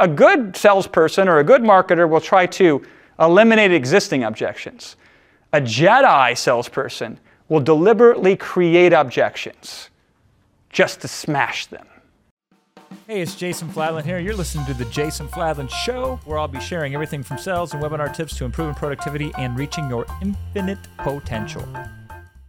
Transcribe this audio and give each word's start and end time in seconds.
a 0.00 0.08
good 0.08 0.56
salesperson 0.56 1.28
or 1.28 1.38
a 1.38 1.44
good 1.44 1.60
marketer 1.60 2.08
will 2.08 2.20
try 2.20 2.46
to 2.46 2.82
eliminate 3.20 3.70
existing 3.70 4.24
objections. 4.24 4.96
A 5.52 5.60
Jedi 5.60 6.36
salesperson 6.36 7.20
will 7.48 7.60
deliberately 7.60 8.34
create 8.34 8.92
objections 8.94 9.90
just 10.70 11.02
to 11.02 11.08
smash 11.08 11.66
them. 11.66 11.86
Hey, 13.06 13.20
it's 13.20 13.34
Jason 13.34 13.68
Fladlien 13.68 14.04
here. 14.04 14.18
You're 14.18 14.34
listening 14.34 14.64
to 14.66 14.74
The 14.74 14.86
Jason 14.86 15.28
Fladlien 15.28 15.68
Show, 15.68 16.18
where 16.24 16.38
I'll 16.38 16.48
be 16.48 16.60
sharing 16.60 16.94
everything 16.94 17.22
from 17.22 17.38
sales 17.38 17.74
and 17.74 17.82
webinar 17.82 18.14
tips 18.14 18.36
to 18.38 18.44
improving 18.44 18.74
productivity 18.74 19.32
and 19.36 19.58
reaching 19.58 19.88
your 19.88 20.06
infinite 20.22 20.78
potential. 20.98 21.66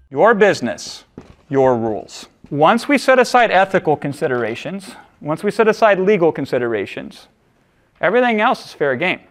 Your 0.10 0.34
business, 0.34 1.04
your 1.50 1.76
rules. 1.76 2.28
Once 2.50 2.88
we 2.88 2.98
set 2.98 3.20
aside 3.20 3.52
ethical 3.52 3.98
considerations, 3.98 4.96
once 5.20 5.44
we 5.44 5.52
set 5.52 5.68
aside 5.68 6.00
legal 6.00 6.32
considerations, 6.32 7.28
everything 8.02 8.42
else 8.42 8.66
is 8.66 8.74
fair 8.74 8.96
game. 8.96 9.22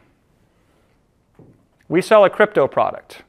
We 1.88 2.00
sell 2.00 2.24
a 2.24 2.30
crypto 2.30 2.68
product. 2.68 3.22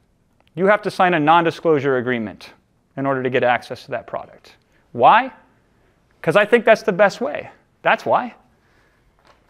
You 0.56 0.68
have 0.68 0.82
to 0.84 0.92
sign 0.92 1.14
a 1.14 1.20
non 1.20 1.44
disclosure 1.44 1.98
agreement 1.98 2.54
in 2.96 3.06
order 3.06 3.24
to 3.24 3.30
get 3.30 3.44
access 3.44 3.84
to 3.86 3.92
that 3.92 4.08
product. 4.08 4.56
Why? 4.92 5.32
Because 6.20 6.36
I 6.36 6.46
think 6.46 6.66
that's 6.66 6.84
the 6.84 6.92
best 6.92 7.22
way. 7.22 7.50
That's 7.82 8.06
why. 8.06 8.36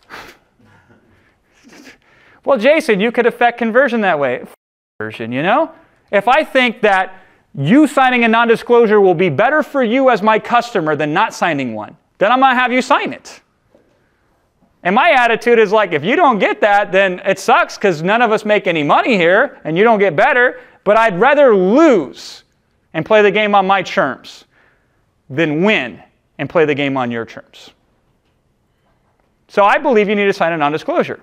well, 2.45 2.57
Jason, 2.57 2.99
you 2.99 3.11
could 3.11 3.25
affect 3.25 3.57
conversion 3.57 4.01
that 4.01 4.17
way. 4.17 4.45
Conversion, 4.99 5.31
you 5.31 5.43
know? 5.43 5.73
If 6.11 6.27
I 6.27 6.43
think 6.43 6.81
that 6.81 7.21
you 7.53 7.87
signing 7.87 8.23
a 8.23 8.27
non 8.27 8.47
disclosure 8.47 9.01
will 9.01 9.15
be 9.15 9.29
better 9.29 9.63
for 9.63 9.83
you 9.83 10.09
as 10.09 10.21
my 10.21 10.39
customer 10.39 10.95
than 10.95 11.13
not 11.13 11.33
signing 11.33 11.73
one, 11.73 11.97
then 12.17 12.31
I'm 12.31 12.39
going 12.39 12.55
to 12.55 12.59
have 12.59 12.71
you 12.71 12.81
sign 12.81 13.11
it. 13.13 13.41
And 14.83 14.95
my 14.95 15.11
attitude 15.11 15.59
is 15.59 15.71
like, 15.71 15.91
if 15.91 16.03
you 16.03 16.15
don't 16.15 16.39
get 16.39 16.61
that, 16.61 16.91
then 16.91 17.19
it 17.25 17.37
sucks 17.37 17.77
because 17.77 18.01
none 18.01 18.21
of 18.21 18.31
us 18.31 18.45
make 18.45 18.65
any 18.65 18.83
money 18.83 19.15
here 19.15 19.59
and 19.63 19.77
you 19.77 19.83
don't 19.83 19.99
get 19.99 20.15
better. 20.15 20.59
But 20.83 20.97
I'd 20.97 21.19
rather 21.19 21.55
lose 21.55 22.43
and 22.93 23.05
play 23.05 23.21
the 23.21 23.31
game 23.31 23.53
on 23.53 23.67
my 23.67 23.83
terms 23.83 24.45
than 25.29 25.63
win 25.63 26.01
and 26.39 26.49
play 26.49 26.65
the 26.65 26.73
game 26.73 26.97
on 26.97 27.11
your 27.11 27.25
terms. 27.25 27.71
So 29.47 29.63
I 29.63 29.77
believe 29.77 30.09
you 30.09 30.15
need 30.15 30.25
to 30.25 30.33
sign 30.33 30.53
a 30.53 30.57
non-disclosure. 30.57 31.19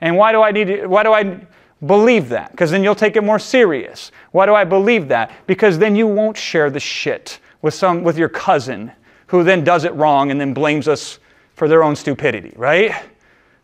And 0.00 0.16
why 0.16 0.32
do 0.32 0.42
I 0.42 0.50
need 0.50 0.66
to, 0.66 0.86
why 0.86 1.04
do 1.04 1.12
I 1.12 1.46
believe 1.86 2.28
that? 2.30 2.50
Because 2.50 2.70
then 2.70 2.82
you'll 2.82 2.94
take 2.96 3.14
it 3.14 3.22
more 3.22 3.38
serious. 3.38 4.10
Why 4.32 4.46
do 4.46 4.54
I 4.54 4.64
believe 4.64 5.06
that? 5.08 5.30
Because 5.46 5.78
then 5.78 5.94
you 5.94 6.06
won't 6.08 6.36
share 6.36 6.70
the 6.70 6.80
shit 6.80 7.38
with 7.60 7.74
some 7.74 8.02
with 8.02 8.18
your 8.18 8.28
cousin 8.28 8.90
who 9.26 9.44
then 9.44 9.62
does 9.62 9.84
it 9.84 9.94
wrong 9.94 10.30
and 10.30 10.40
then 10.40 10.52
blames 10.52 10.88
us 10.88 11.20
for 11.62 11.68
their 11.68 11.84
own 11.84 11.94
stupidity, 11.94 12.52
right? 12.56 12.92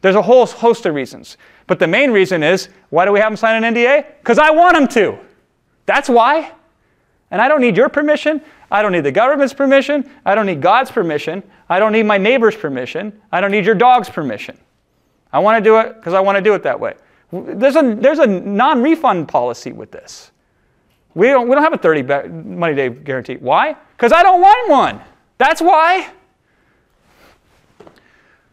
There's 0.03 0.15
a 0.15 0.23
whole 0.23 0.47
host 0.47 0.87
of 0.87 0.95
reasons. 0.95 1.37
But 1.67 1.81
the 1.81 1.89
main 1.89 2.13
reason 2.13 2.45
is 2.45 2.69
why 2.91 3.05
do 3.05 3.11
we 3.11 3.19
have 3.19 3.33
them 3.33 3.37
sign 3.37 3.65
an 3.65 3.75
NDA? 3.75 4.07
Because 4.21 4.39
I 4.39 4.53
want 4.53 4.77
them 4.77 4.87
to. 4.87 5.19
That's 5.85 6.09
why. 6.09 6.53
And 7.33 7.43
I 7.43 7.49
don't 7.49 7.61
need 7.61 7.77
your 7.77 7.89
permission. 7.89 8.41
I 8.71 8.83
don't 8.83 8.93
need 8.93 9.01
the 9.01 9.11
government's 9.11 9.53
permission. 9.53 10.09
I 10.25 10.37
don't 10.37 10.47
need 10.47 10.63
God's 10.63 10.93
permission. 10.93 11.43
I 11.69 11.81
don't 11.81 11.91
need 11.91 12.05
my 12.05 12.19
neighbor's 12.19 12.55
permission. 12.55 13.21
I 13.33 13.41
don't 13.41 13.51
need 13.51 13.67
your 13.67 13.75
dog's 13.75 14.09
permission. 14.09 14.57
I 15.33 15.41
want 15.41 15.59
to 15.59 15.69
do 15.69 15.81
it 15.81 15.97
because 15.97 16.15
I 16.15 16.21
want 16.21 16.37
to 16.37 16.41
do 16.41 16.55
it 16.55 16.63
that 16.63 16.79
way. 16.79 16.95
There's 17.33 17.75
a, 17.75 17.97
there's 17.97 18.21
a 18.21 18.29
non 18.29 18.81
refund 18.81 19.27
policy 19.27 19.73
with 19.73 19.91
this. 19.91 20.31
We 21.17 21.27
don't, 21.27 21.49
we 21.49 21.57
don't 21.57 21.65
have 21.65 21.75
a 21.75 21.79
30 21.79 22.29
money 22.29 22.77
day 22.77 22.91
guarantee. 22.91 23.39
Why? 23.39 23.75
Because 23.97 24.13
I 24.13 24.23
don't 24.23 24.41
want 24.41 24.71
one. 24.71 25.01
That's 25.37 25.61
why. 25.61 26.13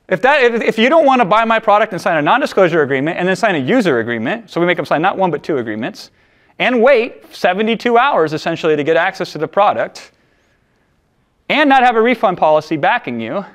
If, 0.07 0.21
that, 0.21 0.43
if, 0.43 0.61
if 0.61 0.77
you 0.77 0.89
don't 0.89 1.05
want 1.05 1.21
to 1.21 1.25
buy 1.25 1.45
my 1.45 1.59
product 1.59 1.91
and 1.93 2.01
sign 2.01 2.17
a 2.17 2.21
non 2.21 2.39
disclosure 2.39 2.81
agreement 2.83 3.17
and 3.17 3.27
then 3.27 3.35
sign 3.35 3.55
a 3.55 3.59
user 3.59 3.99
agreement, 3.99 4.49
so 4.49 4.59
we 4.59 4.67
make 4.67 4.77
them 4.77 4.85
sign 4.85 5.01
not 5.01 5.17
one 5.17 5.31
but 5.31 5.43
two 5.43 5.57
agreements, 5.57 6.11
and 6.59 6.81
wait 6.81 7.35
72 7.35 7.97
hours 7.97 8.33
essentially 8.33 8.75
to 8.75 8.83
get 8.83 8.97
access 8.97 9.31
to 9.31 9.37
the 9.37 9.47
product 9.47 10.11
and 11.49 11.69
not 11.69 11.83
have 11.83 11.95
a 11.95 12.01
refund 12.01 12.37
policy 12.37 12.77
backing 12.77 13.19
you, 13.19 13.45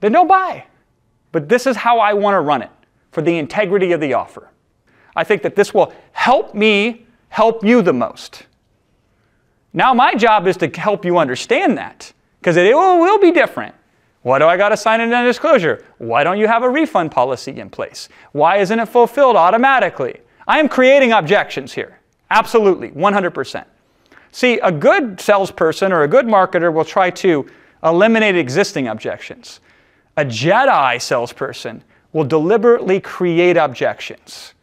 then 0.00 0.12
don't 0.12 0.28
buy. 0.28 0.64
But 1.32 1.48
this 1.48 1.66
is 1.66 1.76
how 1.76 1.98
I 1.98 2.12
want 2.12 2.34
to 2.34 2.40
run 2.40 2.62
it 2.62 2.70
for 3.10 3.22
the 3.22 3.38
integrity 3.38 3.92
of 3.92 4.00
the 4.00 4.12
offer. 4.14 4.50
I 5.16 5.24
think 5.24 5.42
that 5.42 5.56
this 5.56 5.72
will 5.72 5.92
help 6.12 6.54
me 6.54 7.06
help 7.28 7.64
you 7.64 7.82
the 7.82 7.92
most. 7.92 8.46
Now, 9.72 9.94
my 9.94 10.14
job 10.14 10.46
is 10.46 10.56
to 10.58 10.68
help 10.68 11.04
you 11.04 11.18
understand 11.18 11.78
that 11.78 12.12
because 12.40 12.56
it 12.56 12.74
will 12.74 13.18
be 13.18 13.32
different. 13.32 13.74
Why 14.24 14.38
do 14.38 14.46
I 14.46 14.56
got 14.56 14.70
to 14.70 14.76
sign 14.78 15.02
a 15.02 15.06
non 15.06 15.26
disclosure? 15.26 15.84
Why 15.98 16.24
don't 16.24 16.38
you 16.38 16.46
have 16.46 16.62
a 16.62 16.68
refund 16.70 17.10
policy 17.10 17.60
in 17.60 17.68
place? 17.68 18.08
Why 18.32 18.56
isn't 18.56 18.80
it 18.80 18.86
fulfilled 18.86 19.36
automatically? 19.36 20.18
I 20.48 20.58
am 20.60 20.68
creating 20.68 21.12
objections 21.12 21.74
here. 21.74 22.00
Absolutely, 22.30 22.88
100%. 22.92 23.66
See, 24.32 24.58
a 24.60 24.72
good 24.72 25.20
salesperson 25.20 25.92
or 25.92 26.04
a 26.04 26.08
good 26.08 26.24
marketer 26.24 26.72
will 26.72 26.86
try 26.86 27.10
to 27.10 27.46
eliminate 27.84 28.34
existing 28.34 28.88
objections. 28.88 29.60
A 30.16 30.24
Jedi 30.24 31.02
salesperson 31.02 31.84
will 32.14 32.24
deliberately 32.24 33.00
create 33.00 33.58
objections 33.58 34.54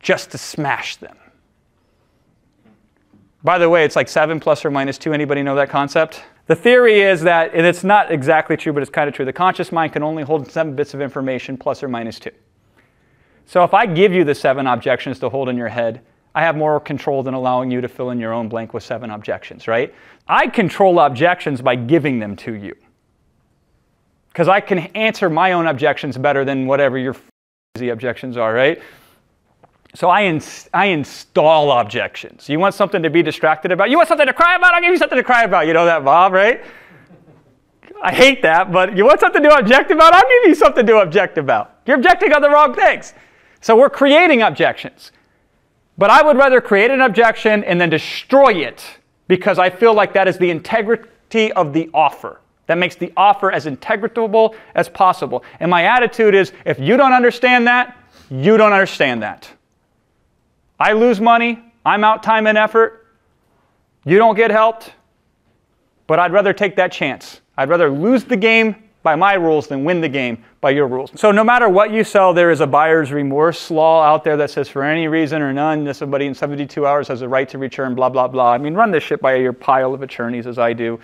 just 0.00 0.32
to 0.32 0.38
smash 0.38 0.96
them. 0.96 1.16
By 3.44 3.58
the 3.58 3.68
way, 3.68 3.84
it's 3.84 3.94
like 3.94 4.08
7 4.08 4.40
plus 4.40 4.64
or 4.64 4.72
minus 4.72 4.98
2. 4.98 5.12
Anybody 5.12 5.44
know 5.44 5.54
that 5.54 5.70
concept? 5.70 6.24
The 6.50 6.56
theory 6.56 7.00
is 7.02 7.20
that, 7.20 7.54
and 7.54 7.64
it's 7.64 7.84
not 7.84 8.10
exactly 8.10 8.56
true, 8.56 8.72
but 8.72 8.82
it's 8.82 8.90
kind 8.90 9.08
of 9.08 9.14
true, 9.14 9.24
the 9.24 9.32
conscious 9.32 9.70
mind 9.70 9.92
can 9.92 10.02
only 10.02 10.24
hold 10.24 10.50
7 10.50 10.74
bits 10.74 10.94
of 10.94 11.00
information 11.00 11.56
plus 11.56 11.80
or 11.80 11.86
minus 11.86 12.18
2. 12.18 12.28
So 13.46 13.62
if 13.62 13.72
I 13.72 13.86
give 13.86 14.12
you 14.12 14.24
the 14.24 14.34
seven 14.34 14.66
objections 14.66 15.20
to 15.20 15.28
hold 15.28 15.48
in 15.48 15.56
your 15.56 15.68
head, 15.68 16.00
I 16.34 16.40
have 16.40 16.56
more 16.56 16.80
control 16.80 17.22
than 17.22 17.34
allowing 17.34 17.70
you 17.70 17.80
to 17.80 17.86
fill 17.86 18.10
in 18.10 18.18
your 18.18 18.32
own 18.32 18.48
blank 18.48 18.74
with 18.74 18.82
seven 18.82 19.10
objections, 19.10 19.68
right? 19.68 19.94
I 20.26 20.48
control 20.48 20.98
objections 20.98 21.62
by 21.62 21.76
giving 21.76 22.18
them 22.18 22.34
to 22.38 22.54
you. 22.54 22.74
Because 24.32 24.48
I 24.48 24.58
can 24.58 24.78
answer 24.96 25.30
my 25.30 25.52
own 25.52 25.68
objections 25.68 26.18
better 26.18 26.44
than 26.44 26.66
whatever 26.66 26.98
your 26.98 27.14
crazy 27.76 27.90
objections 27.90 28.36
are, 28.36 28.52
right? 28.52 28.82
So 29.94 30.08
I, 30.08 30.22
ins- 30.22 30.68
I 30.72 30.86
install 30.86 31.72
objections. 31.72 32.48
You 32.48 32.60
want 32.60 32.74
something 32.74 33.02
to 33.02 33.10
be 33.10 33.22
distracted 33.22 33.72
about? 33.72 33.90
You 33.90 33.96
want 33.96 34.08
something 34.08 34.26
to 34.26 34.32
cry 34.32 34.54
about? 34.54 34.74
I'll 34.74 34.80
give 34.80 34.92
you 34.92 34.98
something 34.98 35.18
to 35.18 35.24
cry 35.24 35.42
about. 35.42 35.66
You 35.66 35.72
know 35.72 35.84
that, 35.84 36.04
Bob, 36.04 36.32
right? 36.32 36.62
I 38.02 38.14
hate 38.14 38.40
that, 38.42 38.72
but 38.72 38.96
you 38.96 39.04
want 39.04 39.20
something 39.20 39.42
to 39.42 39.54
object 39.54 39.90
about? 39.90 40.14
I'll 40.14 40.22
give 40.22 40.48
you 40.48 40.54
something 40.54 40.86
to 40.86 41.00
object 41.00 41.38
about. 41.38 41.80
You're 41.86 41.96
objecting 41.96 42.32
on 42.32 42.40
the 42.40 42.48
wrong 42.48 42.74
things. 42.74 43.14
So 43.60 43.76
we're 43.76 43.90
creating 43.90 44.42
objections. 44.42 45.12
But 45.98 46.08
I 46.08 46.22
would 46.22 46.36
rather 46.36 46.60
create 46.60 46.90
an 46.90 47.02
objection 47.02 47.62
and 47.64 47.80
then 47.80 47.90
destroy 47.90 48.54
it 48.54 48.82
because 49.28 49.58
I 49.58 49.68
feel 49.68 49.92
like 49.92 50.14
that 50.14 50.28
is 50.28 50.38
the 50.38 50.50
integrity 50.50 51.52
of 51.52 51.72
the 51.72 51.90
offer. 51.92 52.40
That 52.68 52.78
makes 52.78 52.94
the 52.94 53.12
offer 53.16 53.50
as 53.50 53.66
integratable 53.66 54.54
as 54.74 54.88
possible. 54.88 55.44
And 55.58 55.70
my 55.70 55.84
attitude 55.84 56.34
is 56.34 56.52
if 56.64 56.78
you 56.78 56.96
don't 56.96 57.12
understand 57.12 57.66
that, 57.66 57.98
you 58.30 58.56
don't 58.56 58.72
understand 58.72 59.22
that. 59.22 59.50
I 60.80 60.94
lose 60.94 61.20
money, 61.20 61.62
I'm 61.84 62.02
out 62.02 62.22
time 62.22 62.46
and 62.46 62.56
effort, 62.56 63.06
you 64.04 64.16
don't 64.16 64.34
get 64.34 64.50
helped, 64.50 64.92
but 66.06 66.18
I'd 66.18 66.32
rather 66.32 66.52
take 66.52 66.74
that 66.76 66.90
chance. 66.90 67.42
I'd 67.56 67.68
rather 67.68 67.90
lose 67.90 68.24
the 68.24 68.36
game 68.36 68.74
by 69.02 69.14
my 69.14 69.34
rules 69.34 69.66
than 69.66 69.84
win 69.84 70.00
the 70.00 70.08
game 70.08 70.42
by 70.60 70.70
your 70.70 70.86
rules. 70.86 71.10
So 71.14 71.30
no 71.30 71.44
matter 71.44 71.68
what 71.68 71.90
you 71.90 72.04
sell, 72.04 72.34
there 72.34 72.50
is 72.50 72.60
a 72.60 72.66
buyer's 72.66 73.12
remorse 73.12 73.70
law 73.70 74.02
out 74.02 74.24
there 74.24 74.36
that 74.38 74.50
says 74.50 74.68
for 74.68 74.82
any 74.82 75.08
reason 75.08 75.40
or 75.40 75.52
none, 75.52 75.92
somebody 75.94 76.26
in 76.26 76.34
72 76.34 76.86
hours 76.86 77.08
has 77.08 77.22
a 77.22 77.28
right 77.28 77.48
to 77.48 77.58
return, 77.58 77.94
blah, 77.94 78.08
blah, 78.08 78.28
blah. 78.28 78.52
I 78.52 78.58
mean, 78.58 78.74
run 78.74 78.90
this 78.90 79.02
shit 79.02 79.20
by 79.20 79.36
your 79.36 79.52
pile 79.52 79.94
of 79.94 80.02
attorneys 80.02 80.46
as 80.46 80.58
I 80.58 80.72
do. 80.72 80.98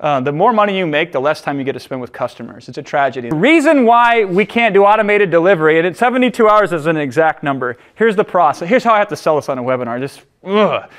Uh, 0.00 0.18
the 0.18 0.32
more 0.32 0.50
money 0.50 0.78
you 0.78 0.86
make, 0.86 1.12
the 1.12 1.20
less 1.20 1.42
time 1.42 1.58
you 1.58 1.64
get 1.64 1.74
to 1.74 1.80
spend 1.80 2.00
with 2.00 2.10
customers. 2.10 2.70
It's 2.70 2.78
a 2.78 2.82
tragedy. 2.82 3.28
The 3.28 3.36
reason 3.36 3.84
why 3.84 4.24
we 4.24 4.46
can't 4.46 4.72
do 4.72 4.84
automated 4.84 5.30
delivery, 5.30 5.76
and 5.76 5.86
it's 5.86 5.98
72 5.98 6.48
hours 6.48 6.72
is 6.72 6.86
an 6.86 6.96
exact 6.96 7.42
number. 7.42 7.76
Here's 7.96 8.16
the 8.16 8.24
process. 8.24 8.66
Here's 8.66 8.82
how 8.82 8.94
I 8.94 8.98
have 8.98 9.08
to 9.08 9.16
sell 9.16 9.36
this 9.36 9.50
on 9.50 9.58
a 9.58 9.62
webinar. 9.62 10.00
Just, 10.00 10.22
ugh. 10.42 10.90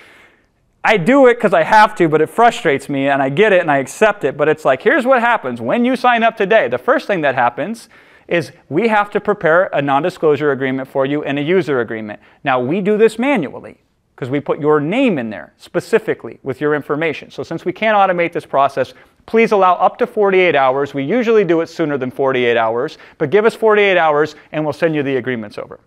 I 0.84 0.98
do 0.98 1.28
it 1.28 1.36
because 1.36 1.54
I 1.54 1.64
have 1.64 1.96
to, 1.96 2.08
but 2.08 2.22
it 2.22 2.30
frustrates 2.30 2.90
me 2.90 3.08
and 3.08 3.24
I 3.24 3.30
get 3.30 3.54
it 3.54 3.62
and 3.62 3.72
I 3.72 3.78
accept 3.78 4.24
it. 4.24 4.38
But 4.38 4.48
it's 4.48 4.66
like, 4.66 4.84
here's 4.84 5.06
what 5.06 5.20
happens 5.20 5.60
when 5.62 5.84
you 5.84 5.96
sign 5.96 6.22
up 6.22 6.38
today. 6.38 6.68
The 6.68 6.78
first 6.78 7.08
thing 7.08 7.22
that 7.22 7.34
happens 7.34 7.90
is 8.28 8.52
we 8.70 8.88
have 8.88 9.10
to 9.12 9.20
prepare 9.20 9.66
a 9.74 9.82
non 9.82 10.04
disclosure 10.04 10.52
agreement 10.52 10.88
for 10.88 11.08
you 11.08 11.24
and 11.24 11.40
a 11.40 11.42
user 11.42 11.82
agreement. 11.82 12.20
Now, 12.44 12.60
we 12.60 12.82
do 12.82 12.98
this 12.98 13.18
manually 13.18 13.82
because 14.22 14.30
we 14.30 14.40
put 14.40 14.60
your 14.60 14.80
name 14.80 15.18
in 15.18 15.32
there 15.32 15.52
specifically 15.58 16.38
with 16.44 16.62
your 16.62 16.76
information. 16.76 17.32
So, 17.32 17.42
since 17.42 17.66
we 17.66 17.74
can't 17.74 17.96
automate 17.96 18.32
this 18.32 18.46
process, 18.46 18.94
please 19.26 19.52
allow 19.52 19.74
up 19.74 19.98
to 19.98 20.06
48 20.06 20.56
hours. 20.56 20.94
We 20.94 21.04
usually 21.04 21.44
do 21.44 21.62
it 21.62 21.70
sooner 21.70 21.98
than 21.98 22.12
48 22.12 22.56
hours, 22.56 23.00
but 23.18 23.32
give 23.32 23.46
us 23.46 23.56
48 23.56 23.98
hours 23.98 24.36
and 24.52 24.64
we'll 24.64 24.74
send 24.74 24.94
you 24.94 25.02
the 25.02 25.16
agreements 25.16 25.58
over. 25.58 25.80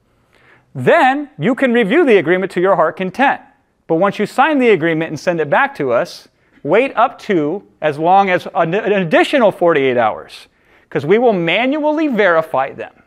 Then 0.75 1.31
you 1.39 1.55
can 1.55 1.73
review 1.73 2.05
the 2.05 2.17
agreement 2.17 2.51
to 2.53 2.61
your 2.61 2.75
heart 2.75 2.97
content. 2.97 3.41
But 3.87 3.97
once 3.97 4.19
you 4.19 4.27
sign 4.27 4.59
the 4.59 4.71
agreement 4.71 5.11
and 5.11 5.21
send 5.21 5.39
it 5.39 5.49
back 5.49 5.77
to 5.77 5.93
us, 5.93 6.27
wait 6.65 6.93
up 6.97 7.21
to 7.21 7.65
as 7.83 8.01
long 8.01 8.31
as 8.31 8.49
an 8.57 8.75
additional 8.75 9.53
48 9.53 9.97
hours. 9.97 10.49
because 10.83 11.07
we 11.07 11.19
will 11.19 11.33
manually 11.33 12.09
verify 12.09 12.73
them. 12.73 13.04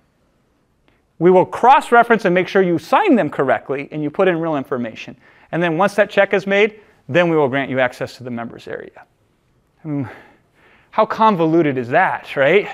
We 1.20 1.32
will 1.32 1.46
cross 1.46 1.92
reference 1.92 2.26
and 2.26 2.36
make 2.36 2.48
sure 2.48 2.62
you 2.62 2.78
sign 2.78 3.16
them 3.16 3.30
correctly 3.30 3.90
and 3.92 4.04
you 4.04 4.10
put 4.10 4.28
in 4.28 4.40
real 4.40 4.56
information. 4.56 5.18
And 5.52 5.62
then 5.64 5.78
once 5.78 5.96
that 5.96 6.10
check 6.10 6.34
is 6.34 6.46
made, 6.46 6.82
then 7.10 7.30
we 7.30 7.36
will 7.36 7.48
grant 7.48 7.70
you 7.70 7.80
access 7.80 8.18
to 8.18 8.24
the 8.24 8.32
members 8.32 8.68
area. 8.68 9.06
I 9.84 9.88
mean, 9.88 10.10
how 10.92 11.06
convoluted 11.06 11.78
is 11.78 11.90
that, 11.90 12.36
right? 12.36 12.70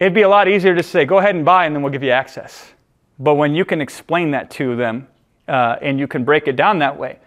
It'd 0.00 0.14
be 0.14 0.22
a 0.22 0.28
lot 0.28 0.48
easier 0.48 0.74
to 0.74 0.82
say, 0.82 1.04
go 1.04 1.18
ahead 1.18 1.34
and 1.34 1.44
buy 1.44 1.66
and 1.66 1.74
then 1.74 1.82
we'll 1.82 1.92
give 1.92 2.02
you 2.02 2.10
access. 2.10 2.72
But 3.18 3.34
when 3.34 3.54
you 3.54 3.64
can 3.64 3.80
explain 3.80 4.30
that 4.30 4.50
to 4.52 4.76
them 4.76 5.08
uh, 5.48 5.76
and 5.82 5.98
you 5.98 6.06
can 6.06 6.24
break 6.24 6.46
it 6.46 6.56
down 6.56 6.78
that 6.78 6.96
way, 6.96 7.18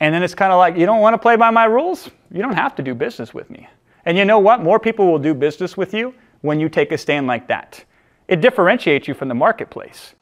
and 0.00 0.14
then 0.14 0.22
it's 0.22 0.34
kind 0.34 0.52
of 0.52 0.58
like, 0.58 0.76
you 0.76 0.86
don't 0.86 1.00
want 1.00 1.14
to 1.14 1.18
play 1.18 1.36
by 1.36 1.50
my 1.50 1.64
rules? 1.64 2.10
You 2.30 2.42
don't 2.42 2.54
have 2.54 2.74
to 2.76 2.82
do 2.82 2.94
business 2.94 3.32
with 3.32 3.48
me. 3.50 3.68
And 4.04 4.18
you 4.18 4.24
know 4.24 4.38
what? 4.38 4.62
More 4.62 4.78
people 4.78 5.10
will 5.10 5.18
do 5.18 5.34
business 5.34 5.76
with 5.76 5.94
you 5.94 6.14
when 6.40 6.60
you 6.60 6.68
take 6.68 6.92
a 6.92 6.98
stand 6.98 7.26
like 7.26 7.46
that. 7.48 7.84
It 8.28 8.40
differentiates 8.40 9.06
you 9.06 9.14
from 9.14 9.28
the 9.28 9.34
marketplace. 9.34 10.14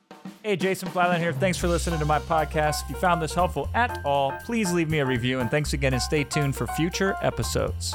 Hey, 0.42 0.56
Jason 0.56 0.88
Fladlien 0.88 1.18
here. 1.18 1.32
Thanks 1.32 1.58
for 1.58 1.68
listening 1.68 1.98
to 2.00 2.04
my 2.04 2.18
podcast. 2.18 2.84
If 2.84 2.90
you 2.90 2.96
found 2.96 3.22
this 3.22 3.34
helpful 3.34 3.68
at 3.74 4.04
all, 4.04 4.32
please 4.44 4.72
leave 4.72 4.90
me 4.90 4.98
a 4.98 5.06
review. 5.06 5.40
And 5.40 5.50
thanks 5.50 5.72
again, 5.72 5.92
and 5.92 6.02
stay 6.02 6.24
tuned 6.24 6.56
for 6.56 6.66
future 6.68 7.16
episodes. 7.22 7.94